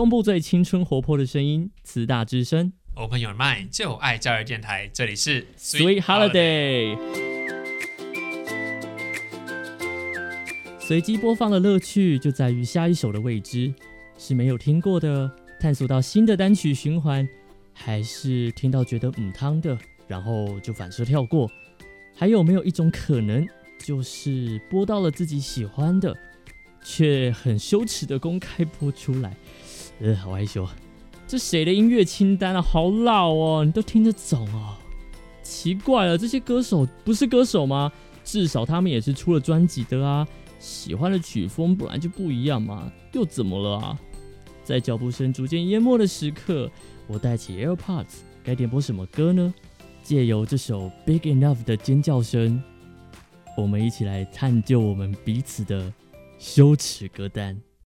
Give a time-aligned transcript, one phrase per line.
[0.00, 6.96] 东部最青春活泼的声音，慈大之声，Open Your Mind 就爱教育电台，这里是 Sweet Holiday。
[10.78, 13.74] 随机播放的乐趣就在于下一首的未知，
[14.16, 17.28] 是没有听过的，探索到新的单曲循环，
[17.74, 19.76] 还是听到觉得嗯汤的，
[20.08, 21.46] 然后就反射跳过？
[22.16, 23.46] 还有没有一种可能，
[23.84, 26.16] 就是播到了自己喜欢的？
[26.82, 29.36] 却很羞耻的公开播出来，
[30.00, 30.66] 呃，好害羞。
[31.26, 32.60] 这谁的音乐清单啊？
[32.60, 34.76] 好老哦，你都听得懂哦？
[35.42, 37.92] 奇怪了，这些歌手不是歌手吗？
[38.24, 40.26] 至少他们也是出了专辑的啊。
[40.58, 43.98] 喜欢的曲风本来就不一样嘛，又怎么了啊？
[44.64, 46.70] 在脚步声逐渐淹没的时刻，
[47.06, 49.52] 我戴起 AirPods，该点播什么歌呢？
[50.02, 52.62] 借由这首 Big Enough 的尖叫声，
[53.56, 55.92] 我们一起来探究我们彼此的。
[56.38, 57.60] 羞耻歌单。